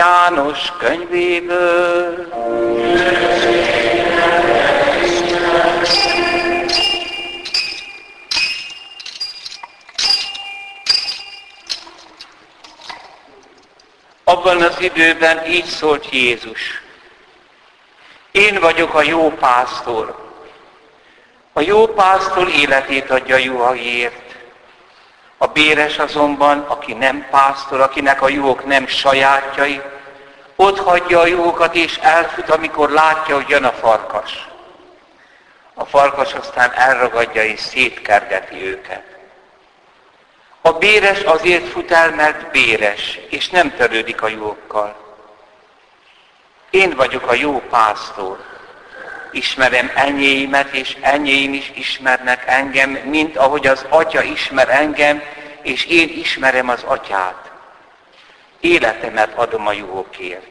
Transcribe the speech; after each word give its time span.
János 0.00 0.72
könyvéből. 0.78 2.28
Abban 14.24 14.62
az 14.62 14.80
időben 14.80 15.46
így 15.46 15.64
szólt 15.64 16.10
Jézus. 16.10 16.60
Én 18.30 18.60
vagyok 18.60 18.94
a 18.94 19.02
jó 19.02 19.30
pásztor. 19.30 20.16
A 21.52 21.60
jó 21.60 21.86
pásztor 21.86 22.48
életét 22.48 23.10
adja 23.10 23.36
juhaiért. 23.36 24.19
A 25.42 25.46
béres 25.46 25.98
azonban, 25.98 26.58
aki 26.68 26.92
nem 26.92 27.26
pásztor, 27.30 27.80
akinek 27.80 28.22
a 28.22 28.28
juhok 28.28 28.64
nem 28.64 28.86
sajátjai, 28.86 29.82
ott 30.56 30.78
hagyja 30.78 31.20
a 31.20 31.26
juhokat 31.26 31.74
és 31.74 31.96
elfut, 31.96 32.50
amikor 32.50 32.90
látja, 32.90 33.34
hogy 33.34 33.48
jön 33.48 33.64
a 33.64 33.72
farkas. 33.72 34.48
A 35.74 35.84
farkas 35.84 36.32
aztán 36.32 36.72
elragadja 36.72 37.44
és 37.44 37.60
szétkergeti 37.60 38.66
őket. 38.66 39.02
A 40.60 40.72
béres 40.72 41.20
azért 41.20 41.68
fut 41.68 41.90
el, 41.90 42.10
mert 42.10 42.50
béres, 42.50 43.18
és 43.30 43.48
nem 43.48 43.74
törődik 43.74 44.22
a 44.22 44.28
juhokkal. 44.28 44.96
Én 46.70 46.94
vagyok 46.96 47.26
a 47.26 47.34
jó 47.34 47.62
pásztor. 47.70 48.49
Ismerem 49.32 49.90
enyéimet, 49.94 50.72
és 50.72 50.96
enyéim 51.00 51.52
is 51.52 51.72
ismernek 51.74 52.42
engem, 52.46 52.90
mint 52.90 53.36
ahogy 53.36 53.66
az 53.66 53.86
atya 53.88 54.22
ismer 54.22 54.68
engem, 54.68 55.22
és 55.62 55.84
én 55.84 56.08
ismerem 56.08 56.68
az 56.68 56.82
atyát. 56.86 57.50
Életemet 58.60 59.34
adom 59.34 59.66
a 59.66 59.72
juhokért. 59.72 60.46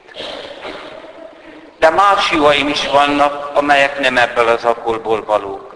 De 1.79 1.89
más 1.89 2.31
juhaim 2.31 2.67
is 2.67 2.87
vannak, 2.87 3.57
amelyek 3.57 3.99
nem 3.99 4.17
ebből 4.17 4.47
az 4.47 4.65
akolból 4.65 5.23
valók. 5.23 5.75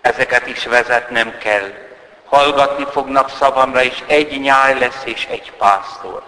Ezeket 0.00 0.46
is 0.46 0.66
vezetnem 0.66 1.38
kell. 1.38 1.72
Hallgatni 2.24 2.86
fognak 2.92 3.30
szavamra, 3.30 3.82
és 3.82 4.02
egy 4.06 4.40
nyáj 4.40 4.78
lesz, 4.78 5.02
és 5.04 5.26
egy 5.30 5.52
pásztor. 5.52 6.22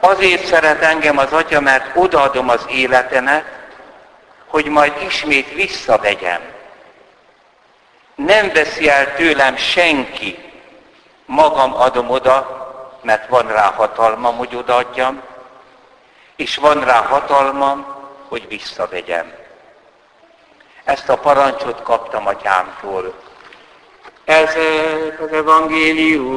Azért 0.00 0.46
szeret 0.46 0.82
engem 0.82 1.18
az 1.18 1.32
Atya, 1.32 1.60
mert 1.60 1.90
odaadom 1.94 2.48
az 2.48 2.64
életemet, 2.68 3.44
hogy 4.48 4.66
majd 4.66 4.92
ismét 5.06 5.54
visszavegyem. 5.54 6.40
Nem 8.14 8.50
veszi 8.52 8.88
el 8.88 9.14
tőlem 9.14 9.56
senki, 9.56 10.38
magam 11.26 11.74
adom 11.74 12.10
oda, 12.10 12.66
mert 13.02 13.28
van 13.28 13.46
rá 13.46 13.72
hatalmam, 13.76 14.36
hogy 14.36 14.56
odaadjam, 14.56 15.22
és 16.36 16.56
van 16.56 16.84
rá 16.84 17.02
hatalmam, 17.02 17.86
hogy 18.28 18.48
visszavegyem. 18.48 19.32
Ezt 20.84 21.08
a 21.08 21.18
parancsot 21.18 21.82
kaptam 21.82 22.26
atyámtól. 22.26 23.14
Ez 24.24 24.54
az 25.20 25.32
evangélium. 25.32 26.36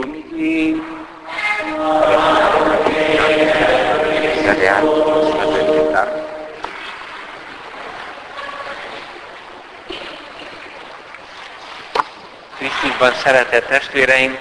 Krisztusban 12.62 13.14
szeretett 13.14 13.68
testvéreim, 13.68 14.38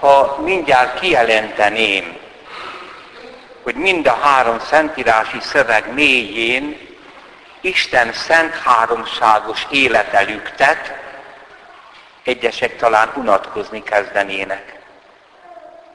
ha 0.00 0.38
mindjárt 0.44 1.00
kijelenteném, 1.00 2.16
hogy 3.62 3.74
mind 3.74 4.06
a 4.06 4.18
három 4.22 4.58
szentírási 4.58 5.40
szöveg 5.40 5.92
mélyén 5.94 6.78
Isten 7.60 8.12
szent 8.12 8.54
háromságos 8.54 9.66
életelüktet, 9.70 10.94
egyesek 12.24 12.76
talán 12.76 13.12
unatkozni 13.14 13.82
kezdenének. 13.82 14.78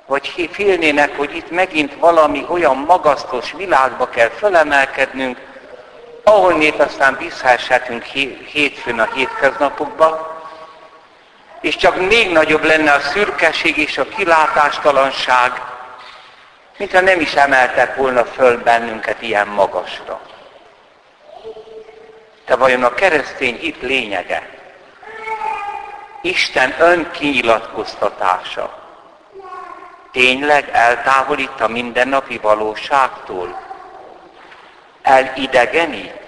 Vagy 0.06 0.50
félnének, 0.52 1.18
hogy 1.18 1.36
itt 1.36 1.52
megint 1.52 1.96
valami 1.96 2.46
olyan 2.48 2.78
magasztos 2.78 3.52
világba 3.52 4.10
kell 4.10 4.30
felemelkednünk, 4.30 5.38
ahol 6.24 6.54
nép 6.54 6.80
aztán 6.80 7.18
visszaeshetünk 7.18 8.04
hétfőn 8.04 9.00
a 9.00 9.08
hétköznapokba, 9.14 10.38
és 11.62 11.76
csak 11.76 12.08
még 12.08 12.32
nagyobb 12.32 12.64
lenne 12.64 12.92
a 12.92 13.00
szürkeség 13.00 13.78
és 13.78 13.98
a 13.98 14.08
kilátástalanság, 14.08 15.52
mintha 16.78 17.02
nem 17.02 17.20
is 17.20 17.34
emeltek 17.34 17.96
volna 17.96 18.26
föl 18.26 18.58
bennünket 18.58 19.22
ilyen 19.22 19.48
magasra. 19.48 20.22
De 22.46 22.56
vajon 22.56 22.84
a 22.84 22.94
keresztény 22.94 23.58
hit 23.58 23.82
lényege? 23.82 24.50
Isten 26.22 26.76
önkinyilatkoztatása 26.80 28.80
tényleg 30.12 30.70
eltávolít 30.72 31.62
a 31.62 31.68
mindennapi 31.68 32.38
valóságtól? 32.38 33.62
Elidegenít? 35.02 36.19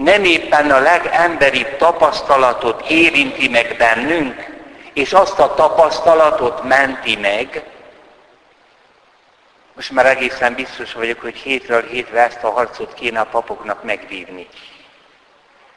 Nem 0.00 0.24
éppen 0.24 0.70
a 0.70 0.78
legemberibb 0.78 1.76
tapasztalatot 1.76 2.90
érinti 2.90 3.48
meg 3.48 3.76
bennünk, 3.78 4.58
és 4.92 5.12
azt 5.12 5.38
a 5.38 5.54
tapasztalatot 5.54 6.62
menti 6.62 7.16
meg, 7.16 7.64
most 9.74 9.90
már 9.90 10.06
egészen 10.06 10.54
biztos 10.54 10.92
vagyok, 10.92 11.20
hogy 11.20 11.36
hétről 11.36 11.82
hétre 11.82 12.20
ezt 12.24 12.42
a 12.42 12.50
harcot 12.50 12.94
kéne 12.94 13.20
a 13.20 13.24
papoknak 13.24 13.82
megvívni. 13.82 14.48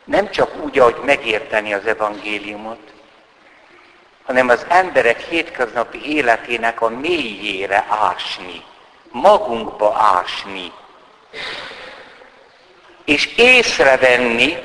Nem 0.04 0.30
csak 0.30 0.64
úgy, 0.64 0.80
ahogy 0.80 1.00
megérteni 1.06 1.74
az 1.74 1.86
evangéliumot, 1.86 2.94
hanem 4.26 4.50
az 4.50 4.66
emberek 4.68 5.20
hétköznapi 5.20 6.16
életének 6.16 6.82
a 6.82 6.90
mélyére 6.90 7.86
ásni, 7.90 8.64
magunkba 9.12 9.96
ásni, 9.98 10.72
és 13.06 13.26
észrevenni, 13.36 14.58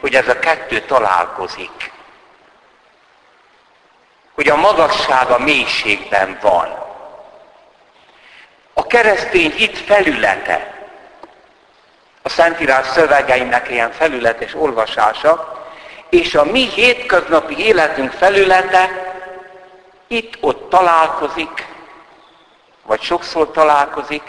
hogy 0.00 0.14
ez 0.14 0.28
a 0.28 0.38
kettő 0.38 0.80
találkozik. 0.80 1.92
Hogy 4.34 4.48
a 4.48 4.56
magasság 4.56 5.30
a 5.30 5.38
mélységben 5.38 6.38
van. 6.42 6.84
A 8.74 8.86
keresztény 8.86 9.50
hit 9.50 9.78
felülete, 9.78 10.74
a 12.22 12.28
Szentírás 12.28 12.86
szövegeinek 12.86 13.70
ilyen 13.70 13.92
felületes 13.92 14.54
olvasása, 14.54 15.64
és 16.08 16.34
a 16.34 16.44
mi 16.44 16.68
hétköznapi 16.68 17.58
életünk 17.58 18.12
felülete 18.12 19.14
itt-ott 20.06 20.70
találkozik, 20.70 21.66
vagy 22.82 23.00
sokszor 23.00 23.50
találkozik, 23.50 24.22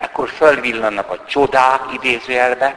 akkor 0.00 0.28
fölvillannak 0.28 1.10
a 1.10 1.24
csodák 1.24 1.80
idézőjelbe, 1.92 2.76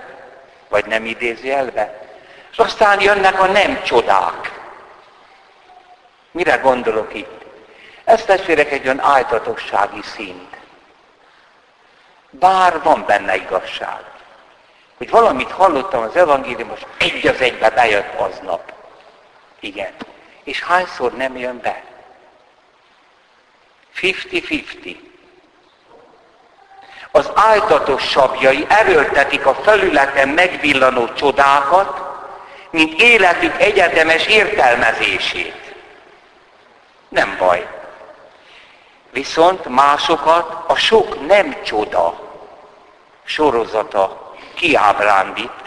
vagy 0.69 0.85
nem 0.85 1.05
idézőjelbe, 1.05 2.07
és 2.51 2.57
aztán 2.57 3.01
jönnek 3.01 3.39
a 3.39 3.45
nem 3.45 3.83
csodák. 3.83 4.61
Mire 6.31 6.55
gondolok 6.55 7.13
itt? 7.13 7.41
Ez 8.03 8.25
testvérek 8.25 8.71
egy 8.71 8.85
olyan 8.85 8.99
ájtatossági 8.99 10.01
szint. 10.01 10.57
Bár 12.29 12.81
van 12.81 13.03
benne 13.05 13.35
igazság 13.35 14.11
hogy 14.97 15.11
valamit 15.11 15.51
hallottam 15.51 16.03
az 16.03 16.15
evangélium, 16.15 16.67
most 16.67 16.87
egy 16.97 17.27
az 17.27 17.41
egybe 17.41 17.69
bejött 17.69 18.19
aznap. 18.19 18.73
Igen. 19.59 19.93
És 20.43 20.63
hányszor 20.63 21.13
nem 21.13 21.37
jön 21.37 21.59
be? 21.59 21.83
50-50. 24.01 25.12
Az 27.15 27.31
áltatos 27.33 28.09
sabjai 28.09 28.65
erőltetik 28.69 29.45
a 29.45 29.55
felületen 29.55 30.29
megvillanó 30.29 31.13
csodákat, 31.13 32.01
mint 32.69 33.01
életük 33.01 33.61
egyetemes 33.61 34.25
értelmezését. 34.25 35.75
Nem 37.09 37.35
baj. 37.39 37.67
Viszont 39.11 39.65
másokat 39.65 40.63
a 40.67 40.75
sok 40.75 41.27
nem 41.27 41.63
csoda 41.63 42.19
sorozata 43.23 44.33
kiábrándít, 44.55 45.61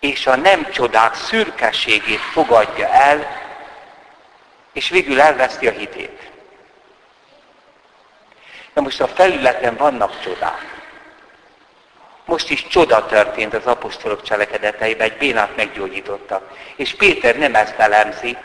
és 0.00 0.26
a 0.26 0.36
nem 0.36 0.70
csodák 0.70 1.14
szürkeségét 1.14 2.20
fogadja 2.20 2.88
el, 2.88 3.26
és 4.72 4.88
végül 4.88 5.20
elveszti 5.20 5.66
a 5.66 5.70
hitét. 5.70 6.33
Na 8.74 8.82
most 8.82 9.00
a 9.00 9.08
felületen 9.08 9.76
vannak 9.76 10.20
csodák. 10.20 10.82
Most 12.24 12.50
is 12.50 12.66
csoda 12.66 13.06
történt 13.06 13.54
az 13.54 13.66
apostolok 13.66 14.22
cselekedeteiben, 14.22 15.10
egy 15.10 15.16
bénát 15.16 15.56
meggyógyította. 15.56 16.48
És 16.76 16.94
Péter 16.94 17.36
nem 17.36 17.54
ezt 17.54 17.78
elemzi, 17.78 18.36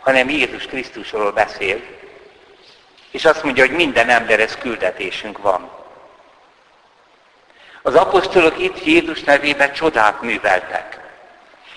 hanem 0.00 0.30
Jézus 0.30 0.66
Krisztusról 0.66 1.32
beszél. 1.32 1.80
És 3.10 3.24
azt 3.24 3.42
mondja, 3.42 3.66
hogy 3.66 3.76
minden 3.76 4.08
emberhez 4.08 4.56
küldetésünk 4.56 5.38
van. 5.38 5.70
Az 7.82 7.94
apostolok 7.94 8.58
itt 8.58 8.84
Jézus 8.84 9.22
nevében 9.22 9.72
csodát 9.72 10.22
műveltek. 10.22 10.98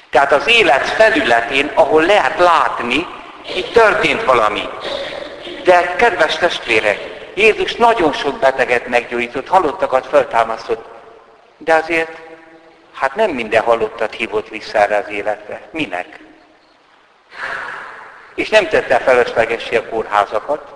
Tehát 0.09 0.31
az 0.31 0.47
élet 0.47 0.87
felületén, 0.87 1.71
ahol 1.73 2.05
lehet 2.05 2.39
látni, 2.39 3.07
itt 3.55 3.73
történt 3.73 4.23
valami. 4.23 4.69
De 5.63 5.95
kedves 5.95 6.35
testvérek, 6.35 7.18
Jézus 7.39 7.75
nagyon 7.75 8.13
sok 8.13 8.39
beteget 8.39 8.87
meggyógyított, 8.87 9.47
halottakat 9.47 10.07
feltámasztott, 10.07 10.85
de 11.57 11.73
azért, 11.73 12.19
hát 12.93 13.15
nem 13.15 13.31
minden 13.31 13.63
halottat 13.63 14.13
hívott 14.13 14.47
vissza 14.47 14.77
erre 14.77 14.97
az 14.97 15.09
életre. 15.09 15.61
Minek? 15.71 16.19
És 18.35 18.49
nem 18.49 18.67
tette 18.67 18.99
feleslegessé 18.99 19.75
a 19.75 19.89
kórházakat. 19.89 20.73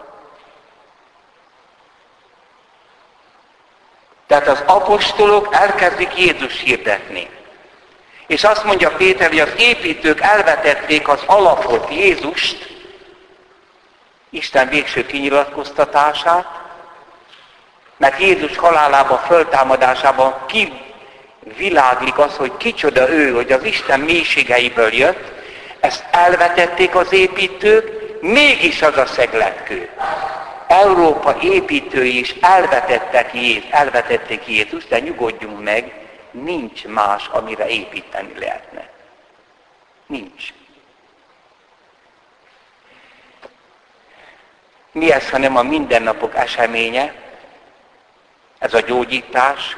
Tehát 4.27 4.48
az 4.48 4.63
apostolok 4.66 5.56
elkezdik 5.56 6.18
Jézus 6.18 6.59
hirdetni. 6.59 7.30
És 8.27 8.44
azt 8.44 8.63
mondja 8.63 8.92
Péter, 8.92 9.30
hogy 9.30 9.39
az 9.39 9.54
építők 9.57 10.21
elvetették 10.21 11.07
az 11.07 11.24
alapot, 11.25 11.89
Jézust, 11.89 12.73
Isten 14.33 14.69
végső 14.69 15.06
kinyilatkoztatását, 15.06 16.45
mert 17.97 18.19
Jézus 18.19 18.57
halálában, 18.57 19.18
föltámadásában 19.18 20.35
kiviláglik 20.45 22.18
az, 22.18 22.35
hogy 22.35 22.57
kicsoda 22.57 23.09
ő, 23.09 23.33
hogy 23.33 23.51
az 23.51 23.63
Isten 23.63 24.00
mélységeiből 24.00 24.94
jött, 24.94 25.31
ezt 25.80 26.06
elvetették 26.12 26.95
az 26.95 27.13
építők, 27.13 28.01
mégis 28.21 28.81
az 28.81 28.97
a 28.97 29.06
szegletkő. 29.06 29.89
Európa 30.68 31.38
építői 31.41 32.19
is 32.19 32.35
elvetettek 32.41 33.33
Jézus, 33.33 33.69
elvetették 33.69 34.47
Jézus, 34.47 34.88
de 34.88 35.00
nyugodjunk 35.00 35.63
meg, 35.63 35.94
nincs 36.31 36.85
más, 36.88 37.27
amire 37.27 37.68
építeni 37.68 38.33
lehetne. 38.39 38.89
Nincs. 40.07 40.53
Mi 44.94 45.12
ez, 45.12 45.30
hanem 45.30 45.57
a 45.57 45.63
mindennapok 45.63 46.36
eseménye, 46.36 47.13
ez 48.60 48.74
a 48.74 48.80
gyógyítás, 48.80 49.78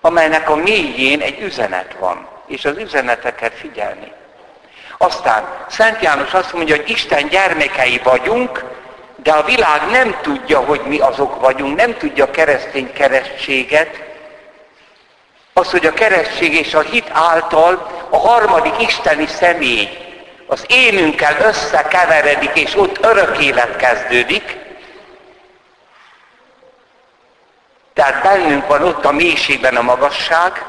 amelynek 0.00 0.50
a 0.50 0.56
mélyén 0.56 1.20
egy 1.20 1.40
üzenet 1.40 1.96
van, 1.98 2.28
és 2.46 2.64
az 2.64 2.76
üzeneteket 2.76 3.54
figyelni. 3.54 4.12
Aztán 4.98 5.64
Szent 5.68 6.02
János 6.02 6.34
azt 6.34 6.52
mondja, 6.52 6.76
hogy 6.76 6.90
Isten 6.90 7.28
gyermekei 7.28 8.00
vagyunk, 8.04 8.64
de 9.16 9.32
a 9.32 9.44
világ 9.44 9.90
nem 9.90 10.18
tudja, 10.22 10.60
hogy 10.60 10.80
mi 10.80 10.98
azok 10.98 11.40
vagyunk, 11.40 11.76
nem 11.76 11.96
tudja 11.96 12.24
a 12.24 12.30
keresztény 12.30 12.92
keresztséget, 12.92 14.02
az, 15.52 15.70
hogy 15.70 15.86
a 15.86 15.92
keresztség 15.92 16.54
és 16.54 16.74
a 16.74 16.80
hit 16.80 17.10
által 17.12 17.90
a 18.10 18.16
harmadik 18.16 18.74
isteni 18.80 19.26
személy 19.26 19.88
az 20.52 20.64
énünkkel 20.68 21.36
összekeveredik, 21.40 22.56
és 22.58 22.74
ott 22.74 23.04
örök 23.04 23.38
élet 23.38 23.76
kezdődik. 23.76 24.56
Tehát 27.92 28.22
bennünk 28.22 28.66
van 28.66 28.82
ott 28.82 29.04
a 29.04 29.12
mélységben 29.12 29.76
a 29.76 29.82
magasság, 29.82 30.64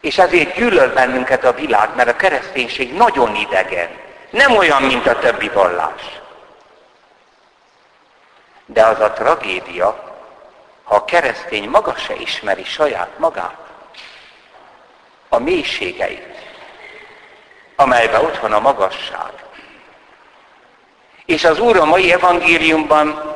és 0.00 0.18
ezért 0.18 0.54
gyűlöl 0.54 0.92
bennünket 0.92 1.44
a 1.44 1.52
világ, 1.52 1.88
mert 1.96 2.08
a 2.08 2.16
kereszténység 2.16 2.94
nagyon 2.94 3.34
idegen. 3.34 3.88
Nem 4.30 4.56
olyan, 4.56 4.82
mint 4.82 5.06
a 5.06 5.18
többi 5.18 5.48
vallás. 5.48 6.20
De 8.66 8.86
az 8.86 9.00
a 9.00 9.12
tragédia, 9.12 10.14
ha 10.84 10.94
a 10.94 11.04
keresztény 11.04 11.68
maga 11.68 11.94
se 11.96 12.14
ismeri 12.14 12.64
saját 12.64 13.18
magát, 13.18 13.56
a 15.28 15.38
mélységeit, 15.38 16.33
amelyben 17.76 18.24
ott 18.24 18.38
van 18.38 18.52
a 18.52 18.60
magasság. 18.60 19.32
És 21.26 21.44
az 21.44 21.58
Úr 21.58 21.76
a 21.76 21.84
mai 21.84 22.12
evangéliumban 22.12 23.32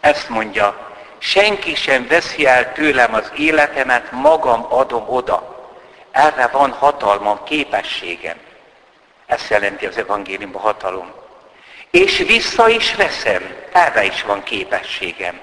ezt 0.00 0.28
mondja, 0.28 0.92
senki 1.18 1.74
sem 1.74 2.06
veszi 2.06 2.46
el 2.46 2.72
tőlem 2.72 3.14
az 3.14 3.32
életemet, 3.36 4.10
magam 4.10 4.66
adom 4.68 5.04
oda. 5.08 5.68
Erre 6.10 6.46
van 6.46 6.70
hatalmam, 6.70 7.44
képességem. 7.44 8.36
Ezt 9.26 9.50
jelenti 9.50 9.86
az 9.86 9.96
evangéliumban 9.96 10.62
hatalom. 10.62 11.12
És 11.90 12.18
vissza 12.18 12.68
is 12.68 12.94
veszem, 12.94 13.56
erre 13.72 14.04
is 14.04 14.22
van 14.22 14.42
képességem. 14.42 15.40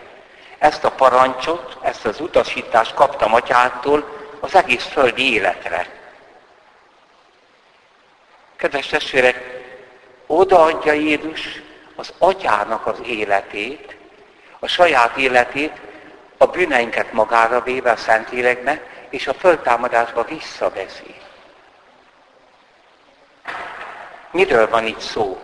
Ezt 0.57 0.83
a 0.83 0.92
parancsot, 0.92 1.77
ezt 1.81 2.06
az 2.06 2.19
utasítást 2.19 2.94
kaptam 2.94 3.33
atyától 3.33 4.06
az 4.39 4.56
egész 4.56 4.86
földi 4.86 5.33
életre. 5.33 6.00
Kedves 8.61 8.87
testvérek, 8.87 9.61
odaadja 10.27 10.93
Jézus 10.93 11.61
az 11.95 12.13
atyának 12.17 12.87
az 12.87 12.99
életét, 13.05 13.95
a 14.59 14.67
saját 14.67 15.17
életét, 15.17 15.71
a 16.37 16.45
bűneinket 16.45 17.11
magára 17.11 17.61
véve 17.61 17.91
a 17.91 17.95
Szentlélekbe, 17.95 18.81
és 19.09 19.27
a 19.27 19.33
föltámadásba 19.33 20.23
visszaveszi. 20.23 21.15
Miről 24.31 24.69
van 24.69 24.85
itt 24.85 24.99
szó? 24.99 25.41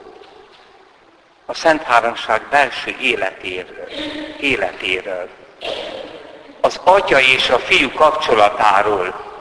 A 1.45 1.53
Szent 1.53 1.83
Háromság 1.83 2.41
belső 2.49 2.95
életéről. 2.99 3.87
életéről. 4.39 5.29
Az 6.61 6.79
atya 6.83 7.19
és 7.19 7.49
a 7.49 7.59
fiú 7.59 7.91
kapcsolatáról. 7.91 9.36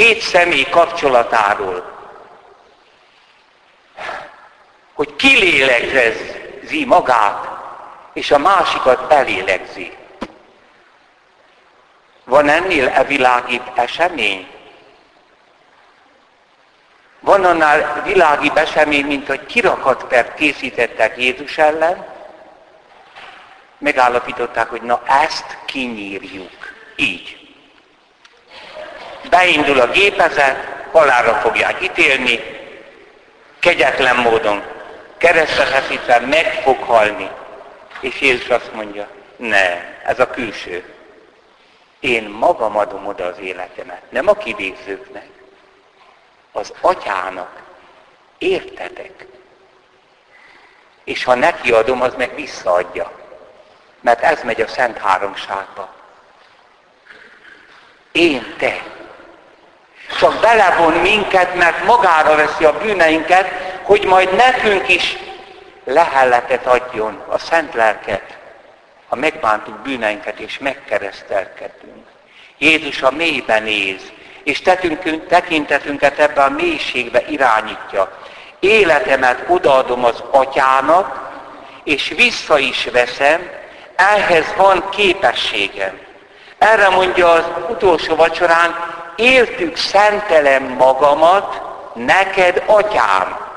Két 0.00 0.20
személy 0.20 0.66
kapcsolatáról. 0.70 1.92
Hogy 4.92 5.16
kilélegzi 5.16 6.84
magát, 6.84 7.48
és 8.12 8.30
a 8.30 8.38
másikat 8.38 9.08
belélegzi. 9.08 9.92
Van 12.24 12.48
ennél 12.48 12.88
e 12.88 13.04
világibb 13.04 13.70
esemény? 13.74 14.48
Van 17.20 17.44
annál 17.44 18.02
világi 18.02 18.50
esemény, 18.54 19.06
mint 19.06 19.26
hogy 19.26 19.46
kirakat 19.46 20.34
készítettek 20.34 21.16
Jézus 21.16 21.58
ellen, 21.58 22.06
megállapították, 23.78 24.68
hogy 24.68 24.82
na 24.82 25.02
ezt 25.06 25.58
kinyírjuk. 25.64 26.50
Így. 26.96 27.39
Beindul 29.28 29.80
a 29.80 29.90
gépezet, 29.90 30.86
halára 30.92 31.34
fogják 31.34 31.82
ítélni, 31.82 32.40
kegyetlen 33.58 34.16
módon, 34.16 34.62
keresztre 35.16 35.64
feszítve 35.64 36.18
meg 36.18 36.60
fog 36.62 36.82
halni. 36.82 37.30
És 38.00 38.20
Jézus 38.20 38.48
azt 38.48 38.72
mondja, 38.72 39.08
ne, 39.36 39.96
ez 40.04 40.20
a 40.20 40.30
külső. 40.30 40.94
Én 42.00 42.28
magam 42.28 42.76
adom 42.76 43.06
oda 43.06 43.26
az 43.26 43.38
életemet, 43.38 44.02
nem 44.08 44.28
a 44.28 44.34
kivégzőknek, 44.34 45.28
az 46.52 46.72
atyának. 46.80 47.62
Értetek? 48.38 49.26
És 51.04 51.24
ha 51.24 51.34
neki 51.34 51.72
adom, 51.72 52.02
az 52.02 52.14
meg 52.14 52.34
visszaadja. 52.34 53.12
Mert 54.00 54.22
ez 54.22 54.42
megy 54.42 54.60
a 54.60 54.66
Szent 54.66 54.98
Háromságba. 54.98 55.94
Én, 58.12 58.54
te. 58.58 58.82
Csak 60.18 60.40
belevon 60.40 60.92
minket, 60.92 61.54
mert 61.54 61.84
magára 61.84 62.36
veszi 62.36 62.64
a 62.64 62.78
bűneinket, 62.78 63.48
hogy 63.82 64.04
majd 64.04 64.36
nekünk 64.36 64.88
is 64.88 65.16
lehelletet 65.84 66.66
adjon 66.66 67.22
a 67.28 67.38
Szent 67.38 67.74
Lelket 67.74 68.38
ha 69.10 69.16
megbántuk 69.16 69.78
bűneinket 69.78 70.38
és 70.38 70.58
megkeresztelkedünk. 70.58 72.06
Jézus 72.58 73.02
a 73.02 73.10
mélyben 73.10 73.62
néz, 73.62 74.12
és 74.42 74.62
tekintetünket 75.28 76.18
ebbe 76.18 76.42
a 76.42 76.50
mélységbe 76.50 77.22
irányítja. 77.28 78.18
Életemet 78.60 79.44
odaadom 79.48 80.04
az 80.04 80.22
atyának, 80.30 81.30
és 81.84 82.12
vissza 82.16 82.58
is 82.58 82.84
veszem, 82.92 83.50
ehhez 83.96 84.54
van 84.56 84.88
képességem. 84.90 85.98
Erre 86.58 86.88
mondja 86.88 87.28
az 87.30 87.44
utolsó 87.68 88.14
vacsorán, 88.16 88.74
éltük 89.16 89.76
szentelem 89.76 90.64
magamat, 90.64 91.62
neked 91.94 92.62
atyám. 92.66 93.48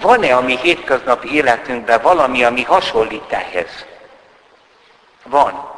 van-e 0.00 0.36
a 0.36 0.40
mi 0.40 0.56
hétköznapi 0.56 1.34
életünkben 1.34 2.02
valami, 2.02 2.44
ami 2.44 2.62
hasonlít 2.62 3.32
ehhez? 3.32 3.86
Van. 5.22 5.70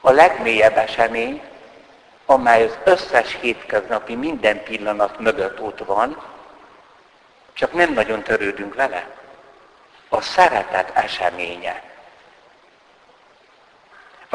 A 0.00 0.10
legmélyebb 0.10 0.76
esemény, 0.76 1.42
amely 2.26 2.64
az 2.64 2.78
összes 2.84 3.36
hétköznapi 3.40 4.14
minden 4.14 4.62
pillanat 4.62 5.18
mögött 5.18 5.60
ott 5.60 5.78
van, 5.78 6.22
csak 7.52 7.72
nem 7.72 7.92
nagyon 7.92 8.22
törődünk 8.22 8.74
vele. 8.74 9.06
A 10.08 10.20
szeretet 10.20 10.90
eseménye. 10.94 11.82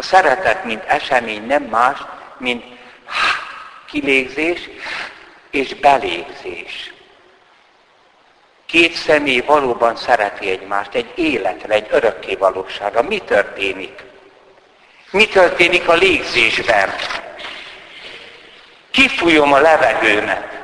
A 0.02 0.04
szeretet, 0.04 0.64
mint 0.64 0.84
esemény 0.84 1.46
nem 1.46 1.64
más, 1.64 1.98
mint 2.38 2.66
kilégzés 3.86 4.70
és 5.52 5.74
belégzés. 5.76 6.94
Két 8.66 8.94
személy 8.94 9.40
valóban 9.40 9.96
szereti 9.96 10.50
egymást, 10.50 10.94
egy 10.94 11.12
életre, 11.16 11.74
egy 11.74 11.88
örökké 11.90 12.36
valósága. 12.36 13.02
Mi 13.02 13.18
történik? 13.18 14.04
Mi 15.12 15.28
történik 15.28 15.88
a 15.88 15.94
légzésben? 15.94 16.94
Kifújom 18.92 19.54
a 19.54 19.60
levegőmet. 19.60 20.62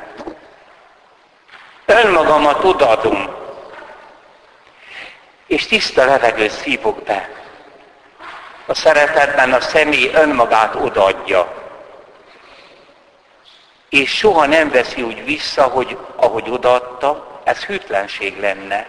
Önmagamat 1.85 2.63
odaadom. 2.63 3.35
És 5.47 5.67
tiszta 5.67 6.05
levegőt 6.05 6.51
szívok 6.51 7.03
be. 7.03 7.37
A 8.69 8.73
szeretetben 8.73 9.53
a 9.53 9.61
személy 9.61 10.11
önmagát 10.13 10.75
odaadja. 10.75 11.53
És 13.89 14.17
soha 14.17 14.45
nem 14.45 14.69
veszi 14.69 15.01
úgy 15.01 15.25
vissza, 15.25 15.63
hogy 15.63 15.97
ahogy 16.15 16.49
odaadta, 16.49 17.41
ez 17.43 17.63
hűtlenség 17.63 18.39
lenne. 18.39 18.87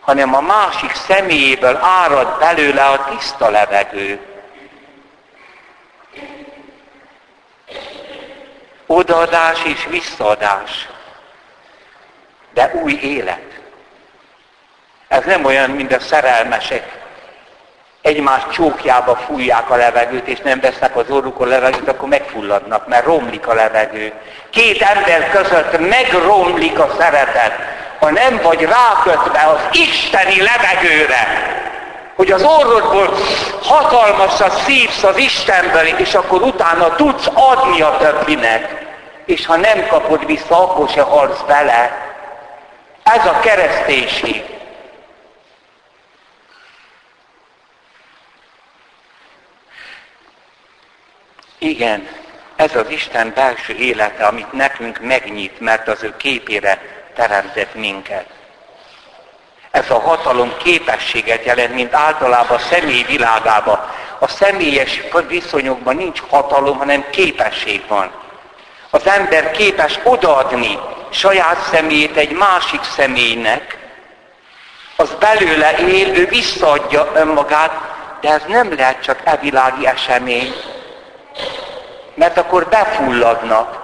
Hanem 0.00 0.34
a 0.34 0.40
másik 0.40 0.94
személyéből 0.94 1.76
árad 1.76 2.38
belőle 2.38 2.84
a 2.84 3.04
tiszta 3.04 3.50
levegő. 3.50 4.20
Odaadás 8.86 9.64
és 9.64 9.86
visszaadás. 9.90 10.88
De 12.52 12.70
új 12.74 12.92
élet. 12.92 13.60
Ez 15.08 15.24
nem 15.24 15.44
olyan, 15.44 15.70
mint 15.70 15.92
a 15.92 16.00
szerelmesek. 16.00 17.01
Egymás 18.02 18.42
csókjába 18.50 19.16
fújják 19.16 19.70
a 19.70 19.76
levegőt, 19.76 20.26
és 20.26 20.38
nem 20.38 20.60
vesznek 20.60 20.96
az 20.96 21.10
orrukon 21.10 21.48
levegőt, 21.48 21.88
akkor 21.88 22.08
megfulladnak, 22.08 22.88
mert 22.88 23.04
romlik 23.04 23.46
a 23.46 23.54
levegő. 23.54 24.12
Két 24.50 24.82
ember 24.82 25.30
között 25.30 25.88
megromlik 25.88 26.78
a 26.78 26.94
szeretet, 26.98 27.52
ha 27.98 28.10
nem 28.10 28.40
vagy 28.42 28.60
rákötve 28.60 29.50
az 29.54 29.78
isteni 29.78 30.42
levegőre, 30.42 31.50
hogy 32.16 32.32
az 32.32 32.42
orrodból 32.42 33.16
hatalmasat 33.62 34.62
szívsz 34.62 35.02
az 35.02 35.16
Istenből, 35.16 35.86
és 35.96 36.14
akkor 36.14 36.42
utána 36.42 36.94
tudsz 36.94 37.26
adni 37.34 37.80
a 37.80 37.96
többinek. 37.98 38.86
És 39.24 39.46
ha 39.46 39.56
nem 39.56 39.86
kapod 39.86 40.26
vissza, 40.26 40.62
akkor 40.62 40.88
se 40.88 41.02
halsz 41.02 41.40
bele. 41.46 42.10
Ez 43.02 43.26
a 43.26 43.40
kereszténység. 43.40 44.51
Igen, 51.62 52.08
ez 52.56 52.76
az 52.76 52.90
Isten 52.90 53.32
belső 53.34 53.74
élete, 53.74 54.26
amit 54.26 54.52
nekünk 54.52 55.00
megnyit, 55.00 55.60
mert 55.60 55.88
az 55.88 56.02
ő 56.02 56.16
képére 56.16 56.80
teremtett 57.14 57.74
minket. 57.74 58.26
Ez 59.70 59.90
a 59.90 60.00
hatalom 60.00 60.52
képességet 60.62 61.44
jelent, 61.44 61.74
mint 61.74 61.94
általában 61.94 62.56
a 62.56 62.60
személy 62.60 63.02
világában. 63.02 63.90
A 64.18 64.28
személyes 64.28 65.00
viszonyokban 65.28 65.96
nincs 65.96 66.20
hatalom, 66.28 66.78
hanem 66.78 67.04
képesség 67.10 67.82
van. 67.88 68.10
Az 68.90 69.06
ember 69.06 69.50
képes 69.50 69.98
odaadni 70.02 70.78
saját 71.10 71.68
személyét 71.72 72.16
egy 72.16 72.32
másik 72.32 72.82
személynek, 72.82 73.78
az 74.96 75.14
belőle 75.18 75.78
él, 75.78 76.16
ő 76.16 76.26
visszaadja 76.26 77.10
önmagát, 77.14 77.72
de 78.20 78.28
ez 78.28 78.42
nem 78.48 78.74
lehet 78.74 79.02
csak 79.02 79.20
evilági 79.24 79.86
esemény, 79.86 80.54
mert 82.14 82.36
akkor 82.36 82.68
befulladnak. 82.68 83.80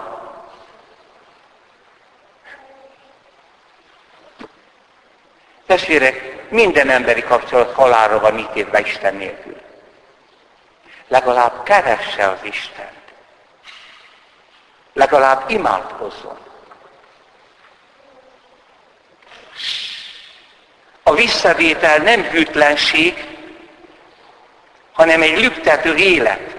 Testvérek, 5.66 6.36
minden 6.50 6.90
emberi 6.90 7.22
kapcsolat 7.22 7.74
halálra 7.74 8.20
van 8.20 8.38
ítélve 8.38 8.80
Isten 8.80 9.14
nélkül. 9.14 9.60
Legalább 11.08 11.62
keresse 11.62 12.28
az 12.28 12.38
Istent. 12.42 12.96
Legalább 14.92 15.50
imádkozzon. 15.50 16.38
A 21.02 21.14
visszavétel 21.14 21.98
nem 21.98 22.22
hűtlenség, 22.22 23.26
hanem 24.92 25.22
egy 25.22 25.38
lüktető 25.38 25.94
élet. 25.94 26.57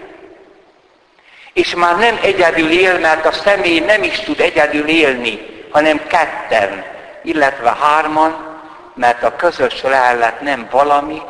És 1.60 1.76
már 1.76 1.98
nem 1.98 2.20
egyedül 2.22 2.72
él, 2.72 3.00
mert 3.00 3.26
a 3.26 3.32
személy 3.32 3.80
nem 3.80 4.04
is 4.04 4.20
tud 4.20 4.40
egyedül 4.40 4.88
élni, 4.88 5.66
hanem 5.72 6.08
ketten, 6.08 6.86
illetve 7.24 7.76
hárman, 7.80 8.60
mert 8.94 9.24
a 9.24 9.36
közös 9.36 9.82
lellet 9.82 10.42
nem 10.42 10.68
valami, 10.72 11.22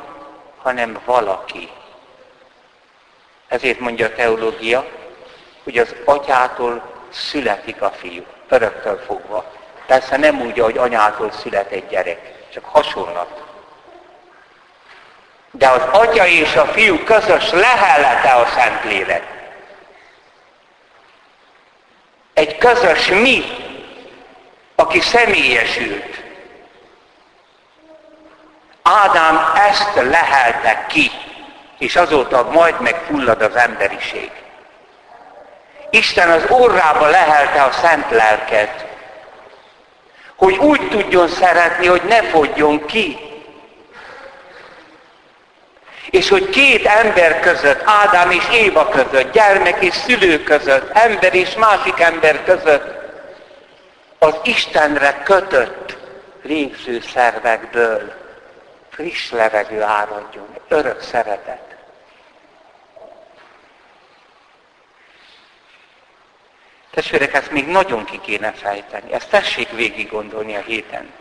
hanem 0.61 0.99
valaki. 1.05 1.69
Ezért 3.47 3.79
mondja 3.79 4.05
a 4.05 4.13
teológia, 4.15 4.85
hogy 5.63 5.77
az 5.77 5.95
atyától 6.05 6.81
születik 7.09 7.81
a 7.81 7.89
fiú, 7.89 8.23
öröktől 8.49 9.03
fogva. 9.05 9.51
Persze 9.85 10.17
nem 10.17 10.41
úgy, 10.41 10.59
hogy 10.59 10.77
anyától 10.77 11.31
szület 11.31 11.71
egy 11.71 11.87
gyerek, 11.87 12.33
csak 12.53 12.65
hasonlat. 12.65 13.43
De 15.51 15.69
az 15.69 15.81
atya 15.91 16.27
és 16.27 16.55
a 16.55 16.65
fiú 16.65 17.03
közös 17.03 17.51
lehellete 17.51 18.31
a 18.31 18.45
Szentlélek. 18.45 19.37
Egy 22.39 22.57
közös 22.57 23.07
mi, 23.07 23.43
aki 24.75 24.99
személyesült. 24.99 26.23
Ádám 28.81 29.51
ezt 29.69 29.95
lehelte 29.95 30.85
ki, 30.87 31.11
és 31.77 31.95
azóta 31.95 32.49
majd 32.51 32.81
megfullad 32.81 33.41
az 33.41 33.55
emberiség. 33.55 34.31
Isten 35.89 36.29
az 36.29 36.43
orrába 36.49 37.07
lehelte 37.07 37.63
a 37.63 37.71
szent 37.71 38.09
lelket, 38.09 38.85
hogy 40.35 40.57
úgy 40.57 40.89
tudjon 40.89 41.27
szeretni, 41.27 41.87
hogy 41.87 42.03
ne 42.03 42.23
fogjon 42.23 42.85
ki. 42.85 43.17
És 46.19 46.29
hogy 46.29 46.49
két 46.49 46.85
ember 46.85 47.39
között, 47.39 47.81
Ádám 47.85 48.31
és 48.31 48.43
Éva 48.51 48.89
között, 48.89 49.31
gyermek 49.31 49.83
és 49.83 49.93
szülő 49.93 50.43
között, 50.43 50.89
ember 50.89 51.35
és 51.35 51.55
másik 51.55 51.99
ember 51.99 52.43
között, 52.43 52.85
az 54.17 54.35
Istenre 54.43 55.21
kötött 55.23 55.97
légzőszervekből 56.41 58.13
friss 58.89 59.31
levegő 59.31 59.81
áradjon, 59.81 60.47
örök 60.67 61.01
szeretet. 61.01 61.75
Testvérek, 66.91 67.33
ezt 67.33 67.51
még 67.51 67.67
nagyon 67.67 68.05
ki 68.05 68.19
kéne 68.21 68.51
fejteni. 68.51 69.13
Ezt 69.13 69.29
tessék 69.29 69.71
végig 69.71 70.09
gondolni 70.09 70.55
a 70.55 70.61
héten. 70.61 71.11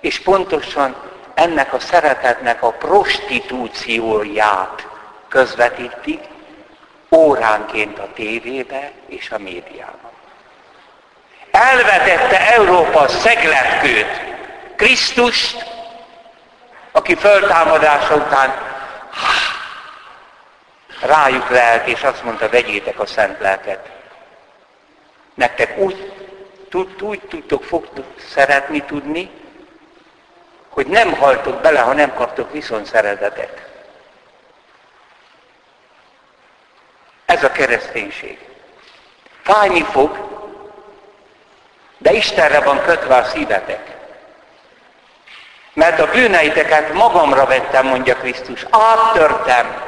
És 0.00 0.20
pontosan 0.20 1.16
ennek 1.38 1.72
a 1.72 1.78
szeretetnek 1.78 2.62
a 2.62 2.70
prostitúcióját 2.70 4.86
közvetítik 5.28 6.20
óránként 7.10 7.98
a 7.98 8.08
tévébe 8.14 8.90
és 9.06 9.30
a 9.30 9.38
médiában. 9.38 10.10
Elvetette 11.50 12.54
Európa 12.54 13.08
szegletkőt, 13.08 14.36
Krisztust, 14.76 15.66
aki 16.92 17.14
föltámadása 17.14 18.14
után 18.14 18.54
rájuk 21.00 21.50
lelt, 21.50 21.86
és 21.86 22.02
azt 22.02 22.24
mondta, 22.24 22.48
vegyétek 22.48 23.00
a 23.00 23.06
szent 23.06 23.40
lelket. 23.40 23.88
Nektek 25.34 25.78
úgy, 25.78 26.12
tud, 26.68 27.02
úgy 27.02 27.20
tudtok, 27.20 27.64
fogtok 27.64 28.04
szeretni 28.18 28.82
tudni, 28.82 29.37
hogy 30.78 30.86
nem 30.86 31.14
haltok 31.14 31.60
bele, 31.60 31.80
ha 31.80 31.92
nem 31.92 32.14
kaptok 32.14 32.52
viszont 32.52 32.86
szeretetet. 32.86 33.66
Ez 37.26 37.44
a 37.44 37.50
kereszténység. 37.50 38.38
Fájni 39.42 39.82
fog, 39.82 40.18
De 41.98 42.12
Istenre 42.12 42.60
van 42.60 42.82
kötve 42.82 43.16
a 43.16 43.24
szívetek. 43.24 43.96
Mert 45.72 46.00
a 46.00 46.10
bűneiteket 46.10 46.92
magamra 46.92 47.46
vettem, 47.46 47.86
mondja 47.86 48.16
Krisztus. 48.16 48.66
Áttörtem 48.70 49.82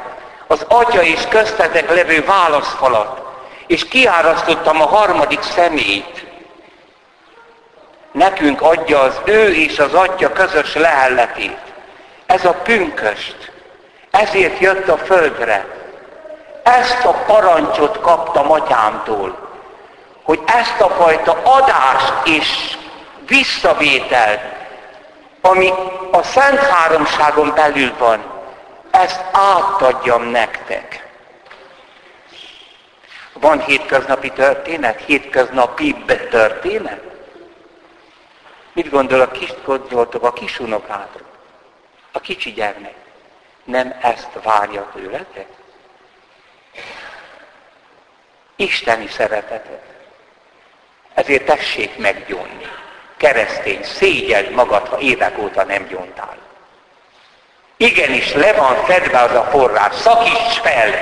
az 0.46 0.64
atya 0.68 1.02
és 1.02 1.20
köztetek 1.28 1.90
levő 1.90 2.24
válaszfalat, 2.24 3.22
és 3.66 3.88
kiárasztottam 3.88 4.80
a 4.80 4.86
harmadik 4.86 5.42
szemét. 5.42 6.29
Nekünk 8.12 8.62
adja 8.62 9.00
az 9.00 9.20
ő 9.24 9.54
és 9.54 9.78
az 9.78 9.94
atya 9.94 10.32
közös 10.32 10.74
lehelletét. 10.74 11.58
Ez 12.26 12.44
a 12.44 12.52
pünköst. 12.52 13.52
Ezért 14.10 14.58
jött 14.58 14.88
a 14.88 14.96
földre. 14.96 15.66
Ezt 16.62 17.04
a 17.04 17.10
parancsot 17.10 18.00
kaptam 18.00 18.52
atyámtól, 18.52 19.48
hogy 20.22 20.40
ezt 20.46 20.80
a 20.80 20.88
fajta 20.88 21.40
adást 21.42 22.14
és 22.24 22.76
visszavételt, 23.26 24.40
ami 25.40 25.72
a 26.10 26.22
Szent 26.22 26.58
Háromságon 26.58 27.52
belül 27.54 27.92
van, 27.98 28.24
ezt 28.90 29.24
átadjam 29.32 30.22
nektek. 30.22 31.08
Van 33.32 33.60
hétköznapi 33.60 34.30
történet, 34.30 35.00
hétköznapi 35.06 35.94
történet? 36.30 37.09
Mit 38.72 38.90
gondol 38.90 39.20
a 39.20 39.30
kis 39.30 39.52
gondoltok 39.64 40.22
a 40.22 40.32
kisunokádról? 40.32 41.28
A 42.12 42.20
kicsi 42.20 42.52
gyermek. 42.52 42.94
Nem 43.64 43.94
ezt 44.02 44.28
várja 44.42 44.90
tőletek? 44.94 45.46
Isteni 48.56 49.06
szeretetet. 49.06 49.82
Ezért 51.14 51.44
tessék 51.44 51.98
meggyónni. 51.98 52.66
Keresztény, 53.16 53.82
szégyeld 53.82 54.50
magad, 54.50 54.88
ha 54.88 54.98
évek 54.98 55.38
óta 55.38 55.64
nem 55.64 55.86
gyóntál. 55.86 56.36
Igenis, 57.76 58.32
le 58.32 58.52
van 58.52 58.84
fedve 58.84 59.18
az 59.18 59.34
a 59.34 59.42
forrás, 59.42 59.94
szakíts 59.94 60.58
fel, 60.62 60.94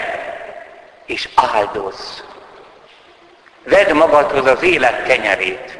és 1.06 1.28
áldozz. 1.34 2.20
Vedd 3.62 3.94
magadhoz 3.94 4.46
az 4.46 4.62
élet 4.62 5.02
kenyerét. 5.02 5.77